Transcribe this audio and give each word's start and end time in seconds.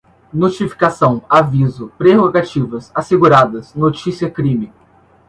notificação, 0.33 1.23
aviso, 1.29 1.91
prerrogativas, 1.95 2.91
asseguradas, 2.95 3.75
notícia-crime 3.75 4.73